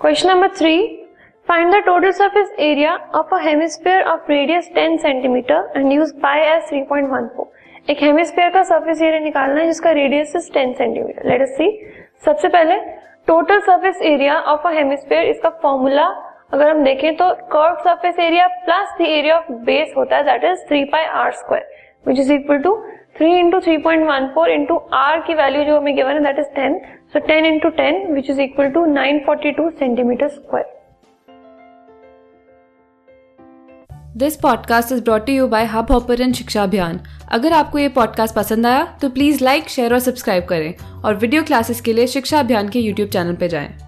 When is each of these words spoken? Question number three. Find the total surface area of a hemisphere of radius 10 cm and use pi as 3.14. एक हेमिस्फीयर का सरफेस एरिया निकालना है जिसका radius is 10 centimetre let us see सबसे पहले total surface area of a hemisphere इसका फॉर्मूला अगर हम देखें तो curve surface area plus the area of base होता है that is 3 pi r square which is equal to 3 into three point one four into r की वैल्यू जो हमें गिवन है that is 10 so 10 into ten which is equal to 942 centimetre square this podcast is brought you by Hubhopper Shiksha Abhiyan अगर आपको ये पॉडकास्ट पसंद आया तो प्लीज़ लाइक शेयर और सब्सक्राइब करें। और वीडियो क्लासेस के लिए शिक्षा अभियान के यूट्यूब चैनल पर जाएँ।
Question 0.00 0.28
number 0.28 0.50
three. 0.50 1.04
Find 1.48 1.72
the 1.72 1.80
total 1.86 2.12
surface 2.12 2.50
area 2.58 2.98
of 3.12 3.32
a 3.32 3.40
hemisphere 3.40 4.02
of 4.02 4.28
radius 4.28 4.66
10 4.74 4.98
cm 4.98 5.38
and 5.74 5.90
use 5.90 6.12
pi 6.14 6.38
as 6.46 6.70
3.14. 6.70 7.46
एक 7.90 8.02
हेमिस्फीयर 8.02 8.50
का 8.50 8.62
सरफेस 8.64 9.00
एरिया 9.02 9.18
निकालना 9.20 9.60
है 9.60 9.66
जिसका 9.66 9.90
radius 9.98 10.34
is 10.36 10.50
10 10.52 10.74
centimetre 10.78 11.28
let 11.28 11.42
us 11.42 11.56
see 11.56 11.68
सबसे 12.24 12.48
पहले 12.48 12.76
total 13.28 13.60
surface 13.66 14.00
area 14.04 14.38
of 14.52 14.66
a 14.68 14.72
hemisphere 14.74 15.28
इसका 15.28 15.50
फॉर्मूला 15.62 16.06
अगर 16.52 16.70
हम 16.70 16.82
देखें 16.84 17.16
तो 17.16 17.32
curve 17.52 17.76
surface 17.84 18.18
area 18.26 18.46
plus 18.64 18.96
the 18.98 19.06
area 19.08 19.36
of 19.36 19.52
base 19.70 19.94
होता 19.96 20.16
है 20.16 20.24
that 20.24 20.44
is 20.52 20.66
3 20.72 20.84
pi 20.92 21.04
r 21.22 21.32
square 21.40 21.68
which 22.06 22.18
is 22.20 22.32
equal 22.32 22.58
to 22.62 22.74
3 23.20 23.36
into 23.38 23.60
three 23.60 23.76
point 23.78 24.02
one 24.08 24.26
four 24.34 24.50
into 24.50 24.76
r 24.92 25.20
की 25.20 25.34
वैल्यू 25.34 25.64
जो 25.64 25.76
हमें 25.76 25.94
गिवन 25.96 26.12
है 26.12 26.22
that 26.24 26.38
is 26.38 26.46
10 26.58 26.74
so 27.12 27.20
10 27.28 27.46
into 27.46 27.68
ten 27.68 28.12
which 28.14 28.30
is 28.30 28.40
equal 28.40 28.70
to 28.70 28.84
942 28.86 29.70
centimetre 29.78 30.28
square 30.28 30.74
this 34.16 34.36
podcast 34.36 34.92
is 34.92 35.02
brought 35.04 35.28
you 35.28 35.48
by 35.48 35.64
Hubhopper 35.92 36.32
Shiksha 36.32 36.62
Abhiyan 36.62 37.00
अगर 37.32 37.52
आपको 37.52 37.78
ये 37.78 37.88
पॉडकास्ट 37.88 38.34
पसंद 38.34 38.66
आया 38.66 38.84
तो 39.02 39.08
प्लीज़ 39.08 39.44
लाइक 39.44 39.68
शेयर 39.68 39.92
और 39.92 39.98
सब्सक्राइब 39.98 40.44
करें। 40.44 41.02
और 41.04 41.14
वीडियो 41.14 41.42
क्लासेस 41.42 41.80
के 41.80 41.92
लिए 41.92 42.06
शिक्षा 42.06 42.40
अभियान 42.40 42.68
के 42.68 42.78
यूट्यूब 42.78 43.08
चैनल 43.08 43.34
पर 43.34 43.46
जाएँ। 43.46 43.85